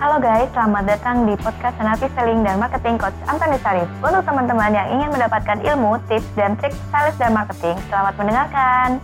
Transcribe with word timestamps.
Halo 0.00 0.16
guys, 0.16 0.48
selamat 0.56 0.88
datang 0.88 1.28
di 1.28 1.36
podcast 1.36 1.76
Senapi 1.76 2.08
Selling 2.16 2.40
dan 2.40 2.56
Marketing 2.56 2.96
Coach 2.96 3.12
Antoni 3.28 3.60
Sarif. 3.60 3.84
Untuk 4.00 4.24
teman-teman 4.24 4.72
yang 4.72 4.88
ingin 4.96 5.12
mendapatkan 5.12 5.60
ilmu, 5.60 6.00
tips, 6.08 6.24
dan 6.40 6.56
trik 6.56 6.72
sales 6.88 7.12
dan 7.20 7.36
marketing, 7.36 7.76
selamat 7.92 8.16
mendengarkan. 8.16 8.96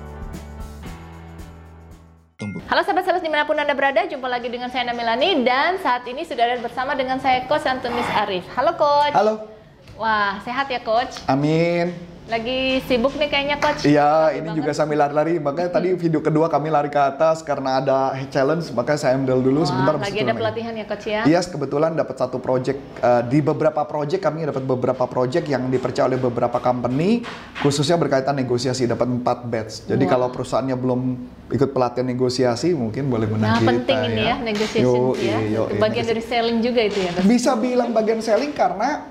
Halo 2.73 2.81
sahabat 2.81 3.05
sales 3.05 3.21
di 3.21 3.29
mana 3.29 3.45
pun 3.45 3.61
Anda 3.61 3.77
berada, 3.77 4.09
jumpa 4.09 4.25
lagi 4.25 4.49
dengan 4.49 4.73
saya 4.73 4.89
Namilani 4.89 5.45
dan 5.45 5.77
saat 5.85 6.09
ini 6.09 6.25
sudah 6.25 6.49
ada 6.49 6.65
bersama 6.65 6.97
dengan 6.97 7.21
saya 7.21 7.45
Coach 7.45 7.69
Antonis 7.69 8.09
Arif. 8.17 8.49
Halo 8.57 8.73
Coach. 8.81 9.13
Halo. 9.13 9.53
Wah, 10.01 10.41
sehat 10.49 10.73
ya 10.73 10.81
Coach? 10.81 11.21
Amin. 11.29 12.16
Lagi 12.27 12.83
sibuk 12.91 13.15
nih 13.15 13.31
kayaknya 13.31 13.57
Coach. 13.63 13.87
Iya, 13.87 14.35
ini 14.35 14.51
juga 14.51 14.75
sambil 14.75 14.99
lari-lari. 14.99 15.39
Makanya 15.39 15.71
tadi 15.71 15.95
video 15.95 16.19
kedua 16.19 16.51
kami 16.51 16.75
lari 16.75 16.91
ke 16.91 16.99
atas 16.99 17.39
karena 17.39 17.79
ada 17.79 18.19
challenge, 18.27 18.75
makanya 18.75 18.99
saya 18.99 19.15
ambil 19.15 19.39
dulu 19.39 19.63
Wah, 19.63 19.71
sebentar. 19.71 19.95
lagi 19.95 20.19
ada 20.27 20.35
pelatihan 20.35 20.75
ya 20.75 20.91
Coach 20.91 21.07
ya? 21.07 21.23
Iya, 21.23 21.39
yes, 21.39 21.47
kebetulan 21.47 21.95
dapat 21.95 22.19
satu 22.19 22.43
project 22.43 22.83
uh, 22.99 23.23
di 23.23 23.39
beberapa 23.39 23.79
project 23.87 24.27
kami 24.27 24.43
dapat 24.43 24.67
beberapa 24.67 25.07
project 25.07 25.47
yang 25.47 25.71
dipercaya 25.71 26.11
oleh 26.11 26.19
beberapa 26.19 26.59
company 26.59 27.23
khususnya 27.63 27.95
berkaitan 27.95 28.35
negosiasi 28.35 28.91
dapat 28.91 29.07
4 29.07 29.23
batch. 29.47 29.75
Jadi 29.87 30.03
Wow. 30.03 30.11
kalau 30.11 30.27
perusahaannya 30.35 30.75
belum 30.75 31.01
ikut 31.47 31.71
pelatihan 31.71 32.11
negosiasi 32.11 32.75
mungkin 32.75 33.07
boleh 33.07 33.31
Nah, 33.31 33.35
menang 33.39 33.55
kita 33.55 33.71
penting 33.71 33.99
ini 34.03 34.23
ya, 34.27 34.37
negotiation 34.43 34.99
Yoi, 35.15 35.23
ya. 35.23 35.39
Itu 35.39 35.79
bagian 35.79 35.79
negosiasi. 35.79 36.11
dari 36.11 36.23
selling 36.27 36.59
juga 36.59 36.81
itu 36.83 36.99
ya. 37.07 37.11
Coach? 37.15 37.27
Bisa 37.31 37.55
bilang 37.55 37.95
bagian 37.95 38.19
selling 38.19 38.51
karena 38.51 39.07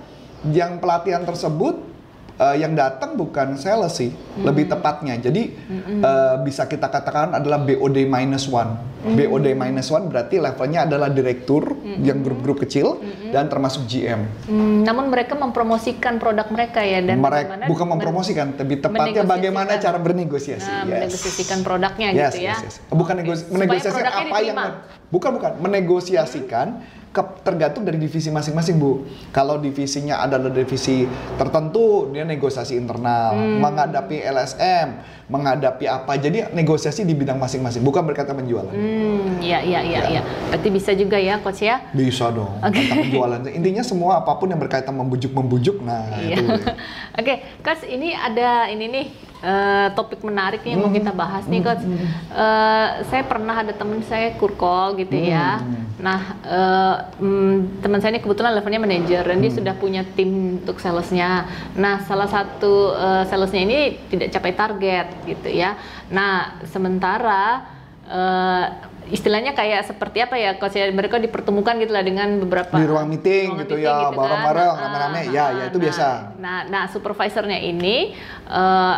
yang 0.52 0.84
pelatihan 0.84 1.24
tersebut 1.24 1.95
eh, 2.36 2.56
yang 2.60 2.74
datang 2.74 3.16
bukan 3.16 3.56
sales 3.56 3.96
sih, 3.96 4.12
Hmm. 4.12 4.44
lebih 4.44 4.68
tepatnya. 4.68 5.16
Jadi 5.18 5.56
eh, 6.00 6.36
bisa 6.42 6.66
kita 6.66 6.88
katakan 6.88 7.34
adalah 7.34 7.60
BOD 7.60 8.06
minus 8.06 8.48
one. 8.48 8.95
Hmm. 9.06 9.14
BOD 9.16 9.54
minus 9.54 9.88
one 9.88 10.10
berarti 10.10 10.36
levelnya 10.36 10.84
adalah 10.84 11.08
direktur 11.08 11.62
yang 11.96 12.20
grup-grup 12.20 12.58
kecil 12.60 12.98
dan 13.28 13.46
termasuk 13.46 13.86
GM. 13.86 14.26
Hmm, 14.44 14.82
namun 14.82 15.08
mereka 15.08 15.34
mempromosikan 15.34 16.18
produk 16.18 16.50
mereka 16.50 16.82
ya 16.82 17.00
dan 17.00 17.22
Mereka 17.22 17.70
bukan 17.70 17.88
mempromosikan, 17.88 18.48
tapi 18.52 18.78
tepatnya 18.78 19.22
bagaimana 19.22 19.78
cara 19.78 19.96
bernegosiasi. 19.96 20.66
Nah, 20.66 20.84
Yes. 20.84 20.94
menegosiasikan 21.06 21.60
produknya 21.62 22.08
Yes, 22.10 22.34
gitu 22.34 22.38
ya. 22.42 22.50
yes, 22.52 22.60
yes. 22.64 22.76
Bukan 22.88 23.14
menegosiasikan 23.22 23.94
produknya 23.94 24.26
apa 24.26 24.38
yang 24.40 24.58
diterima. 24.58 24.66
bukan 25.06 25.30
bukan 25.32 25.52
menegosiasikan 25.62 26.68
ke- 27.10 27.40
tergantung 27.42 27.82
dari 27.82 27.96
divisi 27.96 28.28
masing-masing 28.28 28.76
bu. 28.76 28.92
Kalau 29.30 29.56
divisinya 29.56 30.20
adalah 30.20 30.50
divisi 30.50 31.08
tertentu 31.36 32.10
dia 32.10 32.24
negosiasi 32.24 32.76
internal, 32.76 33.32
Hmm. 33.32 33.60
menghadapi 33.62 34.20
LSM, 34.20 34.88
menghadapi 35.26 35.86
apa. 35.86 36.12
Jadi 36.16 36.52
negosiasi 36.52 37.02
di 37.02 37.14
bidang 37.14 37.38
masing-masing, 37.38 37.82
bukan 37.82 38.04
berkata 38.04 38.30
penjualan. 38.30 38.68
Hmm, 38.68 38.95
iya 39.40 39.60
iya 39.60 39.80
iya 39.82 40.02
iya. 40.10 40.22
Berarti 40.48 40.70
bisa 40.70 40.92
juga 40.92 41.18
ya 41.18 41.38
coach 41.38 41.62
ya. 41.62 41.82
Bisa 41.90 42.30
dong. 42.30 42.52
Oke. 42.66 42.82
Kata 42.82 42.96
penjualan. 43.00 43.40
Intinya 43.48 43.82
semua 43.82 44.20
apa 44.20 44.34
pun 44.34 44.48
yang 44.48 44.58
berkaitan 44.58 44.94
membujuk-membujuk, 44.94 45.80
nah 45.80 46.06
Iya. 46.16 46.36
itu. 46.36 46.44
Oke, 47.20 47.34
coach 47.60 47.84
ini 47.86 48.12
ada 48.12 48.68
ini 48.68 48.86
nih 48.88 49.06
eh, 49.38 49.88
topik 49.92 50.20
menarik 50.22 50.62
nih 50.62 50.74
yang 50.74 50.82
mau 50.82 50.90
Hmm. 50.90 50.98
kita 50.98 51.12
bahas 51.12 51.44
nih 51.46 51.62
coach. 51.62 51.84
Eh, 51.86 52.88
saya 53.06 53.24
pernah 53.24 53.56
ada 53.56 53.72
teman 53.72 54.02
saya 54.02 54.34
kurkol 54.36 54.98
gitu 54.98 55.14
ya. 55.14 55.60
Hmm. 55.60 55.84
Nah 55.96 56.20
eh, 56.42 56.96
mm, 57.20 57.56
teman 57.80 58.00
saya 58.00 58.12
ini 58.12 58.22
kebetulan 58.22 58.52
levelnya 58.52 58.80
manajer 58.80 59.22
dan 59.22 59.38
dia 59.38 59.48
Hmm. 59.48 59.60
sudah 59.60 59.74
punya 59.76 60.02
tim 60.10 60.30
untuk 60.58 60.78
salesnya. 60.78 61.46
Nah 61.74 62.02
salah 62.02 62.26
satu 62.26 62.74
eh, 62.92 63.24
salesnya 63.26 63.62
ini 63.62 63.78
tidak 64.08 64.32
capai 64.32 64.52
target 64.52 65.08
gitu 65.24 65.50
ya. 65.52 65.78
Nah 66.08 66.58
sementara 66.66 67.75
eh, 68.06 68.66
istilahnya 69.06 69.54
kayak 69.54 69.86
seperti 69.86 70.18
apa 70.18 70.34
ya 70.34 70.58
coach 70.58 70.74
ya 70.74 70.90
mereka 70.90 71.22
dipertemukan 71.22 71.78
gitu 71.78 71.94
lah 71.94 72.02
dengan 72.02 72.42
beberapa 72.42 72.74
Di 72.74 72.86
ruang 72.86 73.06
meeting 73.06 73.54
ruangan 73.54 73.62
gitu 73.62 73.76
meeting 73.78 73.86
ya, 73.86 73.94
kan. 74.02 74.18
bareng-bareng, 74.18 74.66
Ah, 74.68 74.82
rame-rame. 74.82 75.20
ah, 75.20 75.26
Ya, 75.30 75.46
ya, 75.52 75.64
itu 75.70 75.78
nah, 75.78 75.84
biasa. 75.86 76.08
Nah, 76.42 76.58
nah 76.66 76.84
supervisornya 76.90 77.60
ini 77.60 78.18
eh, 78.46 78.98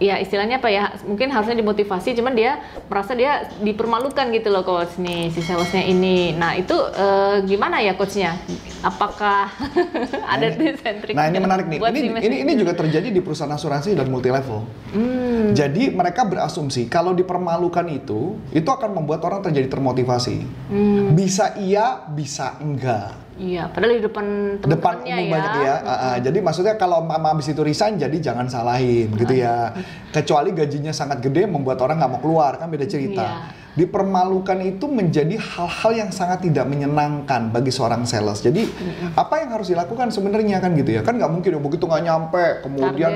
ya 0.00 0.16
istilahnya 0.16 0.58
apa 0.58 0.72
ya 0.72 0.96
mungkin 1.04 1.28
harusnya 1.28 1.60
dimotivasi 1.60 2.16
cuman 2.16 2.32
dia 2.32 2.58
merasa 2.88 3.12
dia 3.12 3.46
dipermalukan 3.60 4.32
gitu 4.32 4.48
loh 4.48 4.64
coach 4.64 4.96
nih 4.96 5.28
si 5.28 5.44
salesnya 5.44 5.84
ini 5.84 6.32
nah 6.34 6.56
itu 6.56 6.72
eh, 6.74 7.44
gimana 7.44 7.84
ya 7.84 7.92
coachnya 7.94 8.40
apakah 8.80 9.52
ada 10.32 10.48
trick 10.56 11.12
Nah 11.12 11.28
ini 11.28 11.38
menarik 11.38 11.66
nih. 11.68 11.78
Ini, 11.78 12.00
si 12.00 12.26
ini 12.26 12.36
ini 12.48 12.52
juga 12.56 12.72
terjadi 12.72 13.12
di 13.12 13.20
perusahaan 13.20 13.52
asuransi 13.52 13.92
dan 13.92 14.08
multi 14.08 14.32
level. 14.32 14.64
Hmm, 14.96 15.52
Jadi 15.52 15.92
mereka 15.92 16.24
berasumsi 16.24 16.88
kalau 16.88 17.12
dipermalukan 17.12 17.84
itu, 17.92 18.40
itu 18.56 18.68
akan 18.68 18.96
membuat 18.96 19.20
orang 19.28 19.44
terjadi 19.44 19.68
termotivasi. 19.68 20.40
hmm, 20.72 21.12
Bisa 21.12 21.60
iya, 21.60 22.08
bisa 22.08 22.56
enggak. 22.62 23.29
Iya 23.40 23.64
padahal 23.72 23.96
di 23.96 24.04
depan 24.04 24.26
Depan 24.60 25.00
teman-temannya 25.00 25.14
umum 25.16 25.24
ya 25.24 25.32
banyak 25.32 25.52
ya. 25.64 25.74
Ah, 25.80 25.92
ah. 25.92 26.16
Jadi 26.20 26.38
maksudnya 26.44 26.74
kalau 26.76 27.00
mama 27.00 27.32
habis 27.32 27.48
itu 27.48 27.62
resign, 27.64 27.96
jadi 27.96 28.12
jangan 28.20 28.46
salahin 28.52 29.08
gitu 29.16 29.32
ya. 29.32 29.72
Kecuali 30.12 30.52
gajinya 30.52 30.92
sangat 30.92 31.24
gede, 31.24 31.48
membuat 31.48 31.80
orang 31.80 31.96
nggak 31.96 32.10
mau 32.12 32.20
keluar 32.20 32.60
kan 32.60 32.68
beda 32.68 32.84
cerita. 32.84 33.24
Iya. 33.24 33.59
Dipermalukan 33.70 34.58
itu 34.66 34.90
menjadi 34.90 35.38
hal-hal 35.38 35.92
yang 35.94 36.10
sangat 36.10 36.42
tidak 36.42 36.66
menyenangkan 36.66 37.54
bagi 37.54 37.70
seorang 37.70 38.02
sales. 38.02 38.42
Jadi 38.42 38.66
apa 39.14 39.38
yang 39.38 39.54
harus 39.54 39.70
dilakukan 39.70 40.10
sebenarnya 40.10 40.58
kan 40.58 40.74
gitu 40.74 40.90
ya? 40.90 41.06
Kan 41.06 41.22
nggak 41.22 41.30
mungkin 41.30 41.50
ya, 41.54 41.60
begitu 41.62 41.84
nggak 41.86 42.02
nyampe, 42.02 42.44
kemudian 42.66 43.10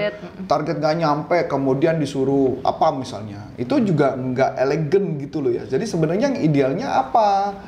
Target. 0.47 0.77
nggak 0.79 0.95
nyampe, 0.95 1.39
kemudian 1.51 1.99
disuruh 1.99 2.63
apa 2.63 2.95
misalnya. 2.95 3.51
Itu 3.59 3.83
juga 3.83 4.15
nggak 4.15 4.55
elegan 4.55 5.19
gitu 5.19 5.43
loh 5.43 5.51
ya. 5.51 5.67
Jadi 5.67 5.91
sebenarnya 5.91 6.31
yang 6.31 6.39
idealnya 6.39 6.89
apa? 7.03 7.59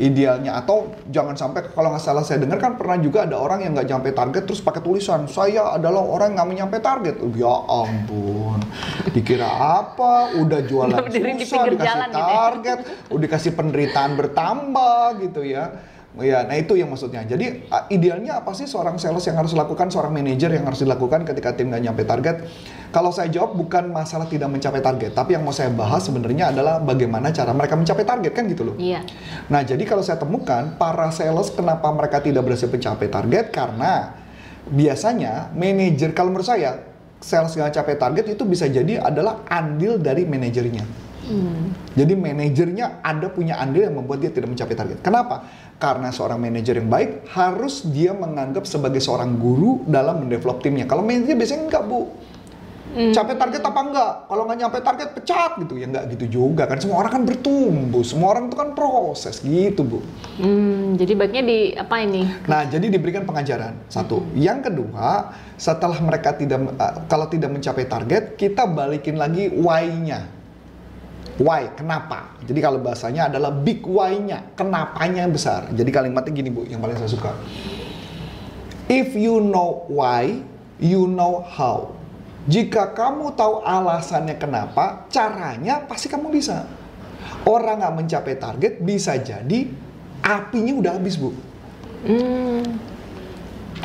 Idealnya 0.00 0.56
atau 0.56 0.96
jangan 1.12 1.36
sampai 1.36 1.68
kalau 1.76 1.92
nggak 1.92 2.00
salah 2.00 2.24
saya 2.24 2.40
dengar 2.40 2.56
kan 2.56 2.80
pernah 2.80 2.96
juga 2.96 3.28
ada 3.28 3.36
orang 3.36 3.68
yang 3.68 3.76
nggak 3.76 3.88
nyampe 3.88 4.08
target 4.16 4.42
terus 4.48 4.64
pakai 4.64 4.80
tulisan 4.80 5.28
saya 5.28 5.76
adalah 5.76 6.00
orang 6.00 6.40
nggak 6.40 6.48
menyampe 6.48 6.76
target. 6.80 7.20
Ya 7.36 7.52
ampun, 7.68 8.64
dikira 9.12 9.48
apa? 9.48 10.32
Udah 10.40 10.64
jualan 10.64 11.04
susah, 11.04 11.68
dikasih 11.68 11.78
jalan 11.80 12.08
gitu 12.08 12.29
ya. 12.29 12.29
Target, 12.30 12.78
udah 13.14 13.22
dikasih 13.26 13.52
penderitaan 13.58 14.14
bertambah 14.14 15.18
gitu 15.26 15.42
ya. 15.42 15.90
Ya, 16.18 16.42
nah 16.42 16.58
itu 16.58 16.74
yang 16.74 16.90
maksudnya. 16.90 17.22
Jadi 17.22 17.70
idealnya 17.86 18.42
apa 18.42 18.50
sih 18.50 18.66
seorang 18.66 18.98
sales 18.98 19.22
yang 19.30 19.38
harus 19.38 19.54
lakukan, 19.54 19.94
seorang 19.94 20.10
manajer 20.10 20.50
yang 20.50 20.66
harus 20.66 20.82
dilakukan 20.82 21.22
ketika 21.22 21.54
tim 21.54 21.70
nggak 21.70 21.86
nyampe 21.86 22.02
target? 22.02 22.50
Kalau 22.90 23.14
saya 23.14 23.30
jawab 23.30 23.54
bukan 23.54 23.94
masalah 23.94 24.26
tidak 24.26 24.50
mencapai 24.50 24.82
target, 24.82 25.14
tapi 25.14 25.38
yang 25.38 25.46
mau 25.46 25.54
saya 25.54 25.70
bahas 25.70 26.02
sebenarnya 26.02 26.50
adalah 26.50 26.82
bagaimana 26.82 27.30
cara 27.30 27.54
mereka 27.54 27.78
mencapai 27.78 28.02
target 28.02 28.32
kan 28.34 28.44
gitu 28.50 28.66
loh. 28.66 28.74
iya 28.74 29.06
Nah, 29.46 29.62
jadi 29.62 29.86
kalau 29.86 30.02
saya 30.02 30.18
temukan 30.18 30.74
para 30.74 31.14
sales 31.14 31.54
kenapa 31.54 31.86
mereka 31.94 32.18
tidak 32.18 32.42
berhasil 32.42 32.66
mencapai 32.66 33.06
target 33.06 33.54
karena 33.54 34.18
biasanya 34.66 35.54
manajer 35.54 36.10
kalau 36.10 36.34
menurut 36.34 36.50
saya 36.50 36.90
sales 37.22 37.54
nggak 37.54 37.70
capai 37.70 37.94
target 37.94 38.24
itu 38.34 38.42
bisa 38.42 38.66
jadi 38.66 38.98
adalah 38.98 39.46
andil 39.46 39.94
dari 40.02 40.26
manajernya. 40.26 41.09
Hmm. 41.30 41.70
Jadi 41.94 42.18
manajernya 42.18 43.06
ada 43.06 43.30
punya 43.30 43.62
andil 43.62 43.86
yang 43.86 43.94
membuat 44.02 44.18
dia 44.18 44.34
tidak 44.34 44.50
mencapai 44.50 44.74
target. 44.74 44.98
Kenapa? 44.98 45.46
Karena 45.78 46.10
seorang 46.10 46.42
manajer 46.42 46.82
yang 46.82 46.90
baik 46.90 47.30
harus 47.30 47.86
dia 47.86 48.10
menganggap 48.10 48.66
sebagai 48.66 48.98
seorang 48.98 49.38
guru 49.38 49.86
dalam 49.86 50.26
mendevelop 50.26 50.58
timnya. 50.58 50.90
Kalau 50.90 51.06
manajer 51.06 51.38
biasanya 51.38 51.70
enggak 51.70 51.86
bu. 51.86 52.10
Hmm. 52.90 53.14
Capai 53.14 53.38
target 53.38 53.62
apa 53.62 53.80
enggak? 53.86 54.12
Kalau 54.26 54.42
nggak 54.50 54.58
nyampe 54.58 54.78
target 54.82 55.08
pecat 55.14 55.52
gitu 55.62 55.78
ya 55.78 55.86
enggak 55.86 56.04
gitu 56.10 56.24
juga 56.26 56.66
kan. 56.66 56.82
Semua 56.82 57.06
orang 57.06 57.12
kan 57.14 57.22
bertumbuh, 57.22 58.02
semua 58.02 58.34
orang 58.34 58.50
itu 58.50 58.56
kan 58.58 58.74
proses 58.74 59.38
gitu 59.46 59.86
bu. 59.86 60.02
Hmm, 60.42 60.98
jadi 60.98 61.14
baiknya 61.14 61.42
di 61.46 61.58
apa 61.78 62.02
ini 62.02 62.26
Nah, 62.50 62.66
jadi 62.66 62.90
diberikan 62.90 63.22
pengajaran 63.22 63.86
satu. 63.86 64.26
Yang 64.34 64.74
kedua, 64.74 65.30
setelah 65.54 66.02
mereka 66.02 66.34
tidak 66.34 66.66
uh, 66.74 67.06
kalau 67.06 67.30
tidak 67.30 67.54
mencapai 67.54 67.86
target, 67.86 68.34
kita 68.34 68.66
balikin 68.66 69.14
lagi 69.14 69.46
why-nya. 69.54 70.39
Why? 71.40 71.72
Kenapa? 71.72 72.36
Jadi 72.44 72.60
kalau 72.60 72.76
bahasanya 72.84 73.32
adalah 73.32 73.48
big 73.48 73.80
why-nya, 73.80 74.52
kenapanya 74.52 75.24
yang 75.24 75.32
besar. 75.32 75.72
Jadi 75.72 75.88
kalimatnya 75.88 76.32
gini 76.36 76.52
bu, 76.52 76.68
yang 76.68 76.84
paling 76.84 77.00
saya 77.00 77.08
suka. 77.08 77.32
If 78.92 79.16
you 79.16 79.40
know 79.40 79.88
why, 79.88 80.44
you 80.76 81.08
know 81.08 81.40
how. 81.40 81.96
Jika 82.44 82.92
kamu 82.92 83.32
tahu 83.36 83.64
alasannya 83.64 84.36
kenapa, 84.36 85.08
caranya 85.08 85.80
pasti 85.88 86.12
kamu 86.12 86.28
bisa. 86.28 86.68
Orang 87.48 87.80
nggak 87.80 87.94
mencapai 88.04 88.36
target 88.36 88.72
bisa 88.84 89.16
jadi 89.16 89.72
apinya 90.20 90.76
udah 90.76 90.92
habis 91.00 91.16
bu. 91.16 91.32
hmm, 92.04 92.64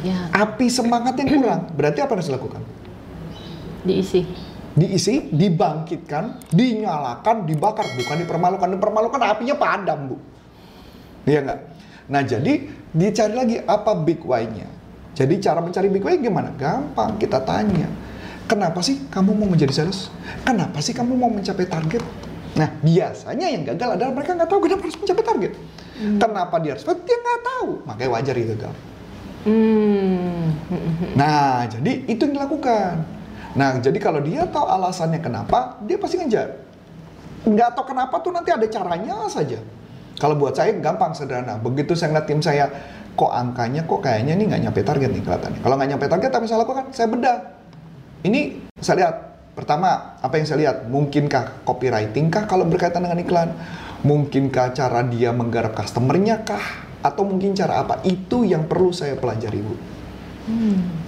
ya 0.04 0.28
Api 0.36 0.68
semangat 0.68 1.16
yang 1.24 1.40
kurang. 1.40 1.62
Berarti 1.72 2.04
apa 2.04 2.12
yang 2.16 2.20
harus 2.20 2.32
dilakukan? 2.32 2.64
diisi 3.86 4.26
Diisi, 4.76 5.32
dibangkitkan, 5.32 6.52
dinyalakan, 6.52 7.48
dibakar. 7.48 7.88
Bukan 7.96 8.16
dipermalukan. 8.28 8.68
Dipermalukan 8.76 9.20
apinya 9.24 9.56
padam 9.56 10.00
bu. 10.12 10.16
Iya 11.26 11.40
nggak? 11.42 11.60
Nah 12.12 12.22
jadi 12.22 12.54
dicari 12.92 13.34
lagi 13.34 13.58
apa 13.64 13.96
big 13.98 14.22
why-nya. 14.22 14.68
Jadi 15.16 15.40
cara 15.40 15.64
mencari 15.64 15.88
big 15.88 16.04
why 16.04 16.20
gimana? 16.20 16.52
Gampang, 16.60 17.16
kita 17.16 17.40
tanya. 17.48 17.88
Kenapa 18.46 18.84
sih 18.84 19.08
kamu 19.10 19.32
mau 19.34 19.48
menjadi 19.50 19.74
sales? 19.74 20.14
Kenapa 20.46 20.78
sih 20.84 20.94
kamu 20.94 21.18
mau 21.18 21.32
mencapai 21.32 21.66
target? 21.66 22.04
Nah, 22.56 22.70
biasanya 22.80 23.48
yang 23.52 23.64
gagal 23.66 24.00
adalah 24.00 24.12
mereka 24.16 24.38
nggak 24.38 24.50
tahu 24.52 24.60
kenapa 24.64 24.82
harus 24.86 25.00
mencapai 25.02 25.24
target. 25.26 25.52
Kenapa 25.96 26.56
dia 26.60 26.72
harus? 26.76 26.84
Dia 26.84 27.18
nggak 27.20 27.42
tahu, 27.42 27.70
makanya 27.88 28.10
wajar 28.12 28.36
itu 28.36 28.48
gagal. 28.54 28.76
Hmm. 29.46 30.46
Nah, 31.20 31.64
jadi 31.70 32.04
itu 32.12 32.22
yang 32.28 32.36
dilakukan. 32.36 33.15
Nah, 33.56 33.80
jadi 33.80 33.96
kalau 34.04 34.20
dia 34.20 34.44
tahu 34.52 34.68
alasannya 34.68 35.24
kenapa, 35.24 35.80
dia 35.88 35.96
pasti 35.96 36.20
ngejar. 36.20 36.60
Nggak 37.48 37.70
tahu 37.80 37.96
kenapa 37.96 38.20
tuh 38.20 38.36
nanti 38.36 38.52
ada 38.52 38.68
caranya 38.68 39.32
saja. 39.32 39.64
Kalau 40.20 40.36
buat 40.36 40.56
saya 40.56 40.76
gampang 40.80 41.16
sederhana. 41.16 41.60
Begitu 41.60 41.96
saya 41.96 42.12
ngeliat 42.12 42.28
tim 42.28 42.40
saya, 42.44 42.68
kok 43.16 43.32
angkanya 43.32 43.88
kok 43.88 44.04
kayaknya 44.04 44.36
nih 44.36 44.46
nggak 44.52 44.62
nyampe 44.68 44.82
target 44.84 45.10
nih 45.12 45.24
kelihatannya. 45.24 45.60
Kalau 45.64 45.76
nggak 45.80 45.90
nyampe 45.96 46.06
target, 46.12 46.30
tapi 46.32 46.46
saya 46.52 46.60
lakukan, 46.68 46.86
saya 46.92 47.08
bedah. 47.08 47.38
Ini 48.28 48.42
saya 48.80 48.96
lihat, 49.04 49.16
pertama 49.56 50.20
apa 50.20 50.36
yang 50.36 50.48
saya 50.48 50.60
lihat, 50.68 50.78
mungkinkah 50.92 51.64
copywriting 51.64 52.28
kah 52.28 52.44
kalau 52.48 52.68
berkaitan 52.68 53.08
dengan 53.08 53.24
iklan? 53.24 53.50
Mungkinkah 54.04 54.76
cara 54.76 55.02
dia 55.08 55.32
menggarap 55.32 55.72
customernya 55.76 56.44
kah? 56.44 56.84
Atau 57.06 57.24
mungkin 57.24 57.56
cara 57.56 57.86
apa? 57.86 58.02
Itu 58.04 58.44
yang 58.44 58.68
perlu 58.68 58.92
saya 58.92 59.16
pelajari, 59.16 59.60
Bu. 59.64 59.95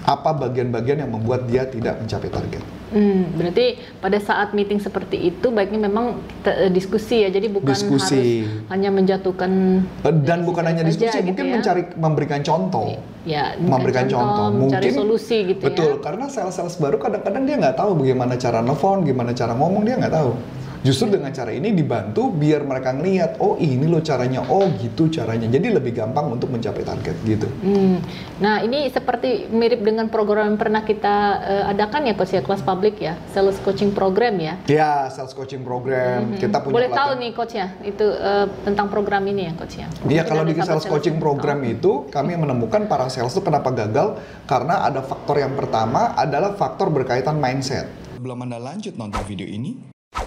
Apa 0.02 0.32
bagian-bagian 0.32 0.98
yang 0.98 1.10
membuat 1.10 1.46
dia 1.46 1.62
tidak 1.64 1.98
mencapai 1.98 2.26
target? 2.26 2.62
Hmm, 2.88 3.36
berarti 3.36 3.66
pada 4.00 4.16
saat 4.16 4.50
meeting 4.50 4.80
seperti 4.80 5.28
itu 5.28 5.46
baiknya 5.48 5.76
memang 5.82 6.16
te- 6.40 6.56
eh, 6.58 6.70
diskusi 6.70 7.20
ya. 7.20 7.28
Jadi 7.28 7.46
bukan 7.46 7.70
Diskusi. 7.70 8.48
harus 8.48 8.64
hanya 8.68 8.88
menjatuhkan 8.88 9.52
Eh, 10.00 10.14
Dan 10.18 10.42
bukan 10.42 10.64
hanya 10.64 10.80
diskusi, 10.82 11.12
gitu 11.14 11.28
mungkin 11.28 11.44
ya. 11.44 11.52
mencari 11.54 11.82
memberikan 11.94 12.40
contoh. 12.40 12.96
ya 13.22 13.52
memberikan 13.60 14.08
contoh, 14.08 14.48
mencari 14.48 14.88
mungkin 14.88 14.92
solusi 14.96 15.36
gitu 15.46 15.60
betul 15.62 15.90
ya. 15.92 16.00
karena 16.00 16.26
sales-sales 16.26 16.80
baru 16.80 16.96
kadang-kadang 16.96 17.44
dia 17.44 17.60
nggak 17.60 17.76
tahu 17.76 18.00
bagaimana 18.00 18.34
cara 18.34 18.64
nelfon 18.64 19.04
gimana 19.04 19.36
cara 19.36 19.52
ngomong 19.52 19.84
dia 19.84 20.00
nggak 20.00 20.14
tahu 20.14 20.32
justru 20.80 21.10
dengan 21.10 21.30
cara 21.30 21.50
ini 21.50 21.70
dibantu 21.70 22.30
biar 22.30 22.62
mereka 22.62 22.92
ngelihat 22.92 23.38
oh 23.38 23.56
ini 23.56 23.84
loh 23.84 24.00
caranya 24.00 24.46
oh 24.46 24.66
gitu 24.78 25.08
caranya 25.08 25.46
jadi 25.46 25.74
lebih 25.74 25.92
gampang 25.92 26.30
untuk 26.30 26.48
mencapai 26.48 26.82
target 26.82 27.16
gitu 27.24 27.46
Hmm. 27.58 27.98
Nah, 28.38 28.62
ini 28.62 28.86
seperti 28.86 29.50
mirip 29.50 29.82
dengan 29.82 30.06
program 30.06 30.54
yang 30.54 30.58
pernah 30.58 30.82
kita 30.82 31.14
eh, 31.42 31.64
adakan 31.68 32.06
ya 32.06 32.14
coach 32.14 32.32
ya 32.32 32.42
kelas 32.42 32.62
publik 32.62 32.96
ya, 32.98 33.18
sales 33.28 33.58
coaching 33.60 33.90
program 33.90 34.38
ya. 34.38 34.54
ya 34.64 35.10
sales 35.10 35.34
coaching 35.34 35.60
program 35.60 36.36
kita 36.36 36.62
punya 36.62 36.70
Hmm. 36.70 36.76
Boleh 36.78 36.90
tahu 36.90 37.10
nih 37.18 37.30
coach 37.34 37.54
ya, 37.54 37.66
itu 37.82 38.06
eh, 38.06 38.46
tentang 38.62 38.86
program 38.88 39.26
ini 39.26 39.50
ya 39.50 39.52
coach 39.54 39.74
ya. 39.76 39.86
Iya 40.04 40.22
kalau 40.22 40.42
di 40.42 40.54
sahabat 40.54 40.68
sales 40.68 40.86
coaching 40.86 41.18
program 41.18 41.58
Oh. 41.58 41.66
itu 41.68 41.92
kami 42.08 42.38
menemukan 42.38 42.86
para 42.86 43.10
sales 43.10 43.34
itu 43.34 43.42
kenapa 43.42 43.68
gagal 43.70 44.16
karena 44.44 44.86
ada 44.86 45.02
faktor 45.02 45.36
yang 45.36 45.52
pertama 45.52 46.14
adalah 46.14 46.54
faktor 46.54 46.88
berkaitan 46.88 47.36
mindset. 47.36 47.90
Sebelum 48.14 48.38
Anda 48.40 48.58
lanjut 48.58 48.94
nonton 48.94 49.22
video 49.24 49.46
ini, 49.46 49.74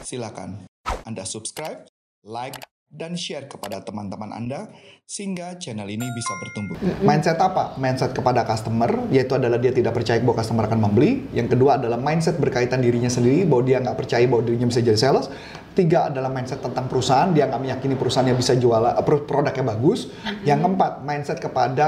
silakan 0.01 0.65
Anda 1.05 1.23
subscribe, 1.23 1.85
like, 2.25 2.57
dan 2.91 3.15
share 3.15 3.47
kepada 3.47 3.79
teman-teman 3.87 4.35
Anda 4.35 4.67
sehingga 5.07 5.55
channel 5.55 5.87
ini 5.87 6.03
bisa 6.11 6.33
bertumbuh. 6.43 6.75
Mindset 7.07 7.39
apa? 7.39 7.79
Mindset 7.79 8.11
kepada 8.11 8.43
customer, 8.43 9.07
yaitu 9.07 9.31
adalah 9.39 9.55
dia 9.55 9.71
tidak 9.71 9.95
percaya 9.95 10.19
bahwa 10.19 10.35
customer 10.43 10.67
akan 10.67 10.79
membeli. 10.91 11.23
Yang 11.31 11.55
kedua 11.55 11.79
adalah 11.79 11.95
mindset 11.95 12.35
berkaitan 12.35 12.83
dirinya 12.83 13.07
sendiri, 13.07 13.47
bahwa 13.47 13.63
dia 13.63 13.79
nggak 13.79 13.95
percaya 13.95 14.27
bahwa 14.27 14.43
dirinya 14.43 14.67
bisa 14.67 14.83
jadi 14.83 14.99
sales. 14.99 15.31
Tiga 15.71 16.11
adalah 16.11 16.27
mindset 16.27 16.59
tentang 16.59 16.91
perusahaan, 16.91 17.31
dia 17.31 17.47
nggak 17.47 17.63
meyakini 17.63 17.95
perusahaannya 17.95 18.35
bisa 18.35 18.59
jual 18.59 18.83
eh, 18.83 19.03
pro- 19.07 19.23
produknya 19.23 19.63
bagus. 19.63 20.11
Yang 20.43 20.59
keempat, 20.67 20.91
mindset 21.07 21.39
kepada 21.39 21.87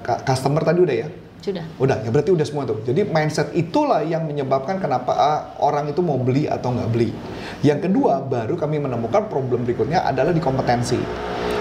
cu- 0.00 0.20
customer 0.24 0.64
tadi 0.64 0.80
udah 0.80 0.96
ya. 0.96 1.08
Sudah. 1.44 1.60
Udah, 1.76 2.00
ya 2.00 2.08
berarti 2.08 2.32
udah 2.32 2.46
semua 2.48 2.64
tuh. 2.64 2.80
Jadi 2.88 3.04
mindset 3.04 3.52
itulah 3.52 4.00
yang 4.00 4.24
menyebabkan 4.24 4.80
kenapa 4.80 5.12
ah, 5.12 5.40
orang 5.60 5.92
itu 5.92 6.00
mau 6.00 6.16
beli 6.16 6.48
atau 6.48 6.72
nggak 6.72 6.88
beli. 6.88 7.12
Yang 7.60 7.84
kedua, 7.92 8.24
baru 8.24 8.56
kami 8.56 8.80
menemukan 8.80 9.28
problem 9.28 9.68
berikutnya 9.68 10.08
adalah 10.08 10.32
di 10.32 10.40
kompetensi. 10.40 10.96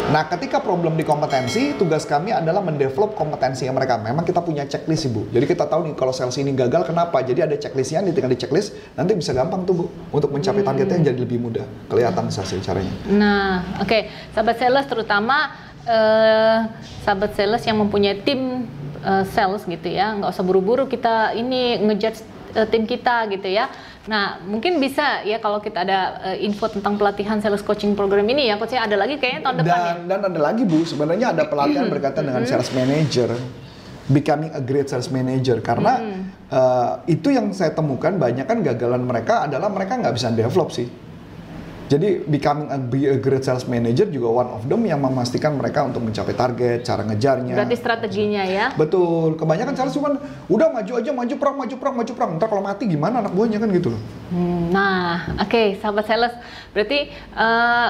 Nah, 0.04 0.24
ketika 0.32 0.64
problem 0.64 0.96
di 0.96 1.04
kompetensi, 1.04 1.76
tugas 1.76 2.08
kami 2.08 2.32
adalah 2.32 2.64
mendevelop 2.64 3.12
kompetensi 3.12 3.68
yang 3.68 3.76
mereka. 3.76 4.00
Memang 4.00 4.24
kita 4.24 4.40
punya 4.40 4.64
checklist, 4.64 5.12
Ibu. 5.12 5.36
Jadi 5.36 5.46
kita 5.52 5.68
tahu 5.68 5.92
nih 5.92 5.96
kalau 6.00 6.16
sales 6.16 6.36
ini 6.40 6.56
gagal 6.56 6.88
kenapa. 6.88 7.20
Jadi 7.20 7.44
ada 7.44 7.56
checklistnya, 7.60 8.08
tinggal 8.08 8.32
di 8.32 8.40
checklist, 8.40 8.96
nanti 8.96 9.20
bisa 9.20 9.36
gampang 9.36 9.68
tuh, 9.68 9.84
Bu. 9.84 9.86
Untuk 10.16 10.32
mencapai 10.32 10.64
targetnya 10.64 11.12
jadi 11.12 11.20
lebih 11.20 11.44
mudah. 11.44 11.68
Kelihatan 11.92 12.32
hasil 12.32 12.64
caranya. 12.64 12.94
Nah, 13.12 13.84
oke, 13.84 14.32
sahabat 14.32 14.56
sales 14.60 14.86
terutama 14.88 15.52
eh, 15.84 16.58
sahabat 17.04 17.36
sales 17.36 17.64
yang 17.68 17.80
mempunyai 17.84 18.24
tim 18.24 18.68
eh, 19.04 19.24
sales 19.30 19.68
gitu 19.68 19.88
ya, 19.92 20.16
nggak 20.16 20.32
usah 20.32 20.46
buru-buru 20.48 20.88
kita 20.88 21.36
ini 21.36 21.78
ngejudge 21.84 22.20
eh, 22.56 22.68
tim 22.72 22.88
kita 22.88 23.28
gitu 23.30 23.46
ya. 23.52 23.68
Nah, 24.04 24.36
mungkin 24.44 24.84
bisa 24.84 25.24
ya 25.24 25.40
kalau 25.40 25.64
kita 25.64 25.84
ada 25.88 26.00
eh, 26.34 26.44
info 26.44 26.68
tentang 26.68 27.00
pelatihan 27.00 27.40
sales 27.40 27.64
coaching 27.64 27.96
program 27.96 28.28
ini 28.28 28.52
ya, 28.52 28.60
coachnya 28.60 28.84
ada 28.84 28.96
lagi 29.00 29.16
kayaknya 29.20 29.42
tahun 29.48 29.56
depan 29.64 29.68
ya. 29.70 29.84
Dan, 29.84 29.98
dan 30.08 30.20
ada 30.32 30.40
lagi 30.40 30.64
Bu, 30.68 30.84
sebenarnya 30.84 31.32
ada 31.32 31.44
pelatihan 31.48 31.88
berkaitan 31.88 32.24
dengan 32.28 32.44
sales 32.44 32.72
manager, 32.76 33.32
becoming 34.12 34.52
a 34.56 34.60
great 34.60 34.88
sales 34.92 35.08
manager. 35.08 35.60
Karena 35.64 36.00
eh, 36.52 36.92
itu 37.12 37.32
yang 37.32 37.52
saya 37.56 37.72
temukan 37.72 38.16
banyak 38.16 38.44
kan 38.44 38.60
gagalan 38.60 39.04
mereka 39.04 39.48
adalah 39.48 39.72
mereka 39.72 40.00
nggak 40.00 40.16
bisa 40.16 40.32
develop 40.32 40.72
sih. 40.72 40.88
Jadi 41.94 42.25
becoming 42.25 42.74
a, 42.74 42.81
be 42.81 43.06
a 43.06 43.22
great 43.22 43.45
sales 43.45 43.69
manager 43.69 44.10
juga 44.10 44.34
one 44.34 44.50
of 44.50 44.66
them 44.66 44.81
yang 44.81 44.98
memastikan 44.98 45.54
mereka 45.54 45.86
untuk 45.86 46.01
mencapai 46.01 46.34
target, 46.34 46.81
cara 46.81 47.06
ngejarnya. 47.06 47.54
Berarti 47.54 47.78
strateginya 47.78 48.42
ya. 48.50 48.74
Betul, 48.74 49.38
kebanyakan 49.38 49.78
sales 49.78 49.94
cuman 49.94 50.18
udah 50.50 50.74
maju 50.74 50.94
aja, 50.98 51.12
maju 51.13 51.34
perang, 51.38 51.56
maju 51.62 51.75
perang, 51.78 51.95
maju 52.01 52.12
perang. 52.18 52.30
Ntar 52.42 52.48
kalau 52.50 52.66
mati 52.66 52.90
gimana 52.90 53.22
anak 53.22 53.38
buahnya 53.38 53.62
kan 53.62 53.69
gitu 53.69 53.94
loh. 53.94 54.01
Hmm, 54.34 54.74
Nah, 54.74 55.38
oke, 55.38 55.78
sahabat 55.78 56.10
sales, 56.10 56.34
berarti 56.74 57.13
eh, 57.13 57.90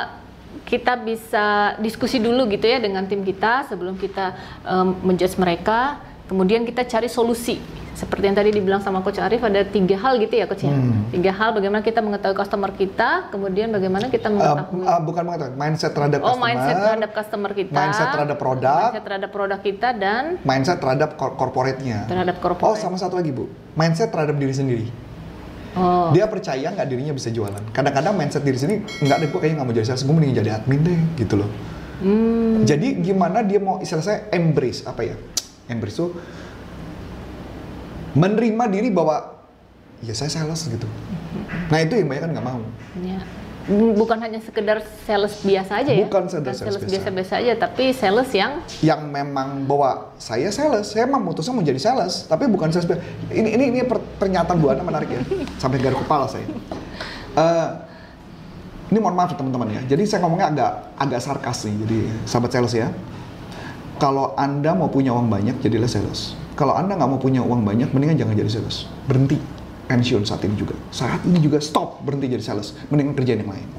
kita 0.67 0.99
bisa 0.99 1.75
diskusi 1.79 2.19
dulu 2.19 2.43
gitu 2.51 2.67
ya 2.67 2.83
dengan 2.83 3.07
tim 3.07 3.23
kita 3.23 3.65
sebelum 3.71 3.97
kita 3.97 4.35
em, 4.63 4.93
menjudge 5.01 5.39
mereka, 5.41 5.97
kemudian 6.25 6.63
kita 6.63 6.83
cari 6.83 7.07
solusi. 7.07 7.57
Seperti 7.93 8.25
yang 8.25 8.33
tadi 8.33 8.49
dibilang 8.49 8.81
sama 8.81 8.99
Coach 8.99 9.21
Arif 9.21 9.37
ada 9.39 9.61
tiga 9.61 9.93
hal 9.95 10.17
gitu 10.17 10.33
ya 10.33 10.49
Coach 10.49 10.65
ya. 10.65 10.73
Hmm. 10.73 11.13
Tiga 11.13 11.29
hal 11.29 11.53
bagaimana 11.53 11.79
kita 11.79 12.01
mengetahui 12.01 12.33
customer 12.33 12.73
kita, 12.73 13.29
kemudian 13.29 13.69
bagaimana 13.69 14.09
kita 14.09 14.27
Eh, 14.27 14.33
mengetahui 14.33 14.81
eh, 14.81 15.01
bukan 15.05 15.23
mengetahui, 15.23 15.53
mindset 15.53 15.91
terhadap 15.93 16.19
oh 16.19 16.33
customer, 16.33 16.41
mindset 16.43 16.75
terhadap 16.75 17.09
customer 17.13 17.51
kita, 17.53 17.77
mindset 17.77 18.07
terhadap 18.09 18.37
produk, 18.41 18.81
mindset 18.81 19.03
terhadap 19.05 19.29
produk 19.29 19.59
kita 19.61 19.89
dan 19.93 20.23
mindset 20.41 20.77
terhadap 20.81 21.09
kor- 21.15 21.37
corporate-nya. 21.37 22.09
terhadap 22.09 22.35
Oh, 22.37 22.43
corporate. 22.43 22.81
sama 22.81 22.97
satu 22.97 23.21
lagi 23.21 23.29
bu, 23.29 23.45
mindset 23.77 24.09
terhadap 24.09 24.41
diri 24.41 24.51
sendiri. 24.51 24.87
Oh. 25.77 26.09
Dia 26.11 26.25
percaya 26.25 26.69
nggak 26.69 26.87
dirinya 26.87 27.13
bisa 27.13 27.29
jualan. 27.29 27.61
Kadang-kadang 27.69 28.13
mindset 28.13 28.41
diri 28.41 28.57
sendiri 28.57 28.79
nggak 29.05 29.17
deh, 29.21 29.27
gue 29.29 29.37
kayaknya 29.37 29.55
nggak 29.61 29.67
mau 29.69 29.75
jadi 29.77 29.87
sales, 29.87 30.01
gue 30.01 30.13
mending 30.13 30.33
jadi 30.33 30.49
admin 30.57 30.81
deh, 30.81 30.99
gitu 31.15 31.37
loh. 31.37 31.49
Hmm. 32.01 32.65
Jadi 32.65 32.99
gimana 32.99 33.45
dia 33.45 33.61
mau 33.61 33.77
istilah 33.77 34.01
saya 34.01 34.19
embrace 34.29 34.81
apa 34.83 35.05
ya? 35.05 35.15
Embrace 35.67 35.95
tuh 35.95 36.11
menerima 38.13 38.63
diri 38.69 38.89
bahwa 38.93 39.41
ya 40.05 40.13
saya 40.13 40.29
sales 40.29 40.67
gitu. 40.67 40.85
Nah 41.71 41.79
itu 41.81 41.97
yang 41.97 42.07
banyak 42.11 42.23
kan 42.27 42.31
nggak 42.35 42.45
mau. 42.45 42.61
Ya. 43.01 43.19
Bukan 43.95 44.19
hanya 44.19 44.43
sekedar 44.43 44.83
sales 45.07 45.39
biasa 45.39 45.79
aja 45.79 45.91
ya. 45.95 46.03
Bukan 46.03 46.27
sekedar 46.27 46.51
sales 46.51 46.83
biasa. 46.83 46.91
biasa-biasa 46.91 47.33
aja, 47.39 47.53
tapi 47.55 47.95
sales 47.95 48.27
yang 48.35 48.59
yang 48.83 49.07
memang 49.07 49.63
bahwa 49.63 50.11
saya 50.19 50.51
sales, 50.51 50.91
saya 50.91 51.07
memang 51.07 51.31
memutuskan 51.31 51.55
menjadi 51.55 51.79
sales, 51.79 52.27
tapi 52.27 52.51
bukan 52.51 52.75
sales. 52.75 52.83
Ini 53.31 53.55
ini 53.55 53.63
ini 53.71 53.79
per- 53.87 54.03
pernyataan 54.19 54.59
Bu 54.59 54.67
Ana 54.67 54.83
menarik 54.83 55.07
ya, 55.07 55.23
sampai 55.63 55.79
garuk 55.79 56.03
kepala 56.03 56.27
saya. 56.27 56.43
Eh, 57.39 57.69
ini 58.91 58.99
mohon 58.99 59.15
maaf 59.15 59.31
ya, 59.31 59.39
teman-teman 59.39 59.79
ya, 59.79 59.81
jadi 59.87 60.03
saya 60.11 60.27
ngomongnya 60.27 60.51
agak 60.51 60.71
agak 60.99 61.19
sarkas 61.23 61.63
nih, 61.63 61.75
jadi 61.87 61.97
sahabat 62.27 62.51
sales 62.51 62.75
ya. 62.75 62.91
Kalau 64.01 64.33
anda 64.35 64.73
mau 64.73 64.89
punya 64.89 65.13
uang 65.13 65.29
banyak, 65.29 65.61
jadilah 65.61 65.89
sales. 65.89 66.33
Kalau 66.53 66.73
anda 66.77 66.93
nggak 66.97 67.09
mau 67.09 67.21
punya 67.21 67.41
uang 67.41 67.61
banyak, 67.65 67.89
mendingan 67.93 68.17
jangan 68.17 68.33
jadi 68.37 68.51
sales. 68.61 68.85
Berhenti, 69.05 69.37
pensiun 69.89 70.25
saat 70.25 70.41
ini 70.45 70.55
juga. 70.57 70.77
Saat 70.89 71.25
ini 71.25 71.37
juga 71.41 71.61
stop, 71.61 72.01
berhenti 72.01 72.29
jadi 72.29 72.41
sales. 72.41 72.73
Mendingan 72.89 73.13
kerjaan 73.17 73.41
yang 73.45 73.53
lain. 73.53 73.69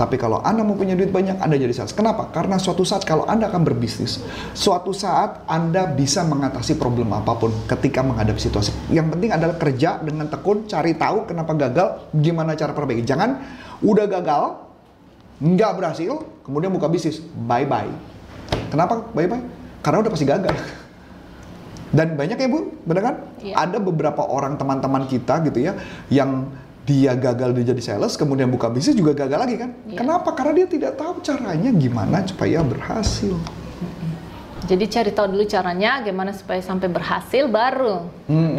Tapi 0.00 0.16
kalau 0.16 0.40
Anda 0.40 0.64
mau 0.64 0.80
punya 0.80 0.96
duit 0.96 1.12
banyak, 1.12 1.44
Anda 1.44 1.60
jadi 1.60 1.76
sales. 1.76 1.92
Kenapa? 1.92 2.32
Karena 2.32 2.56
suatu 2.56 2.88
saat 2.88 3.04
kalau 3.04 3.28
Anda 3.28 3.52
akan 3.52 3.68
berbisnis, 3.68 4.24
suatu 4.56 4.96
saat 4.96 5.44
Anda 5.44 5.92
bisa 5.92 6.24
mengatasi 6.24 6.80
problem 6.80 7.12
apa 7.12 7.36
pun 7.36 7.52
ketika 7.68 8.00
menghadapi 8.00 8.40
situasi. 8.40 8.72
Yang 8.88 9.12
penting 9.12 9.30
adalah 9.36 9.60
kerja 9.60 10.00
dengan 10.00 10.32
tekun, 10.32 10.64
cari 10.64 10.96
tahu 10.96 11.28
kenapa 11.28 11.52
gagal, 11.52 12.08
gimana 12.16 12.56
cara 12.56 12.72
perbaiki. 12.72 13.04
Jangan 13.04 13.30
udah 13.84 14.06
gagal, 14.08 14.42
nggak 15.44 15.72
berhasil, 15.76 16.12
kemudian 16.48 16.72
buka 16.72 16.88
bisnis, 16.88 17.20
bye-bye. 17.20 18.09
Kenapa 18.70 19.04
bye-bye? 19.12 19.42
Karena 19.82 19.98
udah 20.00 20.10
pasti 20.10 20.24
gagal. 20.24 20.54
Dan 21.90 22.14
banyak 22.14 22.38
ya 22.38 22.46
Bu, 22.46 22.70
benar 22.86 23.02
kan? 23.02 23.14
Iya. 23.42 23.54
Ada 23.66 23.82
beberapa 23.82 24.22
orang 24.22 24.54
teman-teman 24.54 25.10
kita 25.10 25.42
gitu 25.42 25.58
ya, 25.58 25.74
yang 26.06 26.46
dia 26.86 27.18
gagal 27.18 27.50
dia 27.54 27.74
jadi 27.74 27.82
sales, 27.82 28.14
kemudian 28.14 28.46
buka 28.46 28.70
bisnis 28.70 28.94
juga 28.94 29.10
gagal 29.10 29.38
lagi 29.42 29.56
kan? 29.58 29.70
Iya. 29.90 29.98
Kenapa? 29.98 30.30
Karena 30.38 30.62
dia 30.62 30.66
tidak 30.70 30.94
tahu 30.94 31.18
caranya 31.20 31.70
gimana 31.74 32.22
supaya 32.22 32.62
berhasil. 32.62 33.34
jadi 34.60 34.86
cari 34.86 35.10
tahu 35.10 35.34
dulu 35.34 35.44
caranya 35.50 35.98
gimana 35.98 36.30
supaya 36.30 36.62
sampai 36.62 36.86
berhasil 36.86 37.50
baru 37.50 38.06
Hmm. 38.30 38.54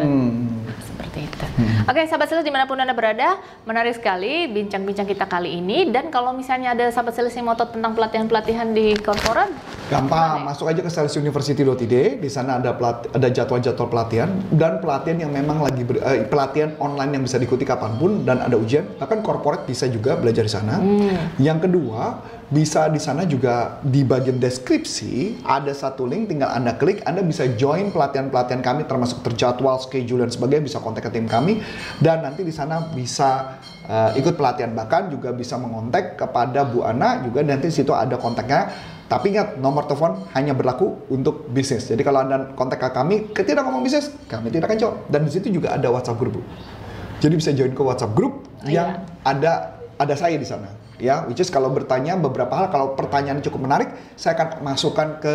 Hmm. 1.92 2.00
Oke, 2.00 2.08
sahabat 2.08 2.28
sales 2.32 2.40
di 2.40 2.48
mana 2.48 2.64
pun 2.64 2.80
anda 2.80 2.96
berada, 2.96 3.36
menarik 3.68 4.00
sekali 4.00 4.48
bincang-bincang 4.48 5.04
kita 5.04 5.28
kali 5.28 5.60
ini. 5.60 5.92
Dan 5.92 6.08
kalau 6.08 6.32
misalnya 6.32 6.72
ada 6.72 6.88
sahabat 6.88 7.12
sales 7.12 7.36
yang 7.36 7.52
ngotot 7.52 7.76
tentang 7.76 7.92
pelatihan-pelatihan 7.92 8.72
di 8.72 8.96
korporat, 8.96 9.52
Gampang, 9.92 10.40
masuk 10.40 10.72
aja 10.72 10.80
ke 10.80 10.88
salesuniversity.id. 10.88 12.16
Di 12.16 12.30
sana 12.32 12.56
ada 12.56 12.72
pelat, 12.72 13.12
ada 13.12 13.28
jadwal-jadwal 13.28 13.92
pelatihan 13.92 14.32
dan 14.48 14.80
pelatihan 14.80 15.28
yang 15.28 15.36
memang 15.36 15.60
lagi 15.60 15.84
ber- 15.84 16.00
eh, 16.00 16.24
pelatihan 16.24 16.72
online 16.80 17.20
yang 17.20 17.22
bisa 17.28 17.36
diikuti 17.36 17.68
kapan 17.68 18.00
pun 18.00 18.24
dan 18.24 18.40
ada 18.40 18.56
ujian. 18.56 18.88
Bahkan 18.96 19.20
corporate 19.20 19.68
bisa 19.68 19.84
juga 19.92 20.16
belajar 20.16 20.48
di 20.48 20.52
sana. 20.52 20.80
Yang 21.36 21.68
kedua, 21.68 22.24
bisa 22.52 22.86
di 22.92 23.00
sana 23.00 23.24
juga 23.24 23.80
di 23.80 24.04
bagian 24.04 24.36
deskripsi 24.36 25.40
ada 25.48 25.72
satu 25.72 26.04
link 26.04 26.28
tinggal 26.28 26.52
Anda 26.52 26.76
klik, 26.76 27.00
Anda 27.08 27.24
bisa 27.24 27.48
join 27.56 27.88
pelatihan-pelatihan 27.88 28.60
kami 28.60 28.84
termasuk 28.84 29.24
terjadwal, 29.24 29.80
schedule 29.80 30.22
dan 30.22 30.30
sebagainya 30.30 30.68
bisa 30.68 30.78
kontak 30.84 31.08
ke 31.08 31.16
tim 31.16 31.24
kami 31.24 31.64
dan 32.04 32.20
nanti 32.20 32.44
di 32.44 32.52
sana 32.52 32.92
bisa 32.92 33.56
eh, 33.88 34.20
ikut 34.20 34.36
pelatihan 34.36 34.76
bahkan 34.76 35.08
juga 35.08 35.32
bisa 35.32 35.56
mengontak 35.56 36.20
kepada 36.20 36.68
Bu 36.68 36.84
Ana 36.84 37.24
juga 37.24 37.40
nanti 37.40 37.72
di 37.72 37.74
situ 37.74 37.96
ada 37.96 38.20
kontaknya 38.20 38.68
tapi 39.08 39.28
ingat, 39.28 39.60
nomor 39.60 39.84
telepon 39.84 40.24
hanya 40.32 40.56
berlaku 40.56 41.04
untuk 41.12 41.44
bisnis. 41.52 41.84
Jadi 41.84 42.00
kalau 42.00 42.24
Anda 42.24 42.56
kontak 42.56 42.80
ke 42.80 42.96
kami, 42.96 43.28
ketika 43.36 43.60
ngomong 43.60 43.84
bisnis, 43.84 44.08
kami 44.24 44.48
tidak 44.48 44.72
akan 44.72 44.78
jawab. 44.80 44.96
Dan 45.12 45.28
di 45.28 45.30
situ 45.36 45.52
juga 45.52 45.76
ada 45.76 45.92
WhatsApp 45.92 46.16
group. 46.16 46.40
Bu. 46.40 46.42
Jadi 47.20 47.34
bisa 47.36 47.52
join 47.52 47.76
ke 47.76 47.82
WhatsApp 47.84 48.16
group 48.16 48.48
Oh, 48.62 48.70
yang 48.70 49.02
ada 49.26 49.81
ada 49.98 50.14
saya 50.16 50.36
di 50.36 50.46
sana. 50.46 50.70
Ya, 51.02 51.26
which 51.26 51.42
is 51.42 51.50
kalau 51.50 51.66
bertanya 51.74 52.14
beberapa 52.14 52.54
hal, 52.54 52.70
kalau 52.70 52.94
pertanyaan 52.94 53.42
cukup 53.42 53.66
menarik, 53.66 53.90
saya 54.14 54.38
akan 54.38 54.62
masukkan 54.62 55.18
ke 55.18 55.34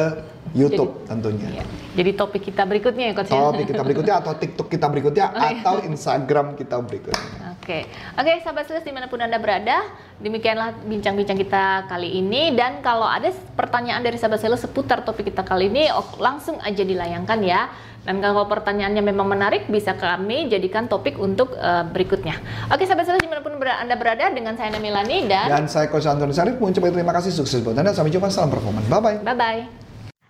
YouTube 0.56 1.04
tentunya. 1.04 1.60
ya. 1.60 1.64
jadi 1.92 2.16
topik 2.16 2.48
kita 2.48 2.64
berikutnya 2.64 3.12
ya 3.12 3.14
Coach 3.20 3.36
ya? 3.36 3.52
Topik 3.52 3.68
kita 3.76 3.84
berikutnya 3.84 4.16
atau 4.24 4.32
TikTok 4.32 4.68
kita 4.72 4.88
berikutnya 4.88 5.26
Oh, 5.28 5.44
iya. 5.44 5.60
atau 5.60 5.76
Instagram 5.84 6.56
kita 6.56 6.80
berikutnya. 6.80 7.60
Oke, 7.60 7.84
oke 8.16 8.32
sahabat 8.48 8.64
sales 8.64 8.88
di 8.88 8.96
mana 8.96 9.12
pun 9.12 9.20
anda 9.20 9.36
berada, 9.36 9.84
demikianlah 10.24 10.72
bincang-bincang 10.88 11.36
kita 11.36 11.84
kali 11.92 12.16
ini. 12.16 12.56
Dan 12.56 12.80
kalau 12.80 13.04
ada 13.04 13.28
pertanyaan 13.60 14.00
dari 14.00 14.16
sahabat 14.16 14.40
sales 14.40 14.64
seputar 14.64 15.04
topik 15.04 15.28
kita 15.28 15.44
kali 15.44 15.68
ini, 15.68 15.92
langsung 16.16 16.56
aja 16.64 16.80
dilayangkan 16.80 17.44
ya. 17.44 17.68
Dan 18.08 18.24
kalau 18.24 18.48
pertanyaannya 18.48 19.04
memang 19.04 19.28
menarik, 19.28 19.68
bisa 19.68 19.92
kami 19.92 20.48
jadikan 20.48 20.88
topik 20.88 21.20
untuk 21.20 21.52
eh, 21.60 21.84
berikutnya. 21.92 22.40
Oke, 22.72 22.88
sahabat 22.88 23.04
sales 23.04 23.20
di 23.20 23.28
mana 23.28 23.44
pun 23.44 23.60
ber- 23.60 23.76
anda 23.84 24.00
berada, 24.00 24.32
dengan 24.32 24.56
saya 24.56 24.72
Namilani 24.72 25.28
dan 25.28 25.52
Dan 25.52 25.66
saya 25.68 25.92
Coach 25.92 26.08
Antoni 26.08 26.32
Sarif 26.32 26.56
mengucapkan 26.56 26.96
terima 26.96 27.12
kasih 27.12 27.36
sukses 27.36 27.60
buat 27.60 27.76
Anda. 27.76 27.92
Sampai 27.92 28.16
jumpa, 28.16 28.32
salam 28.32 28.48
performa. 28.48 28.80
Bye-bye. 28.88 29.28
bye 29.28 29.36
bye. 29.36 29.62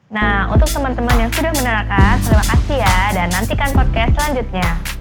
Nah, 0.10 0.50
untuk 0.50 0.66
teman-teman 0.74 1.14
yang 1.22 1.32
sudah 1.36 1.54
menerangkan, 1.54 2.18
terima 2.26 2.46
kasih 2.50 2.78
ya 2.82 2.98
dan 3.14 3.28
nantikan 3.30 3.70
podcast 3.78 4.12
selanjutnya. 4.18 4.97